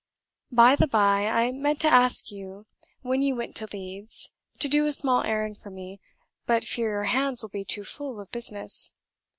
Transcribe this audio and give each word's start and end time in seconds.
"By 0.51 0.75
the 0.75 0.87
bye, 0.87 1.27
I 1.27 1.51
meant 1.51 1.79
to 1.81 1.87
ask 1.87 2.31
you 2.31 2.65
when 3.03 3.21
you 3.21 3.35
went 3.35 3.55
to 3.57 3.67
Leeds, 3.71 4.31
to 4.57 4.67
do 4.67 4.87
a 4.87 4.93
small 4.93 5.21
errand 5.21 5.59
for 5.59 5.69
me, 5.69 5.99
but 6.47 6.63
fear 6.63 6.89
your 6.89 7.03
hands 7.03 7.43
will 7.43 7.49
be 7.49 7.63
too 7.63 7.83
full 7.83 8.19
of 8.19 8.31
business. 8.31 8.95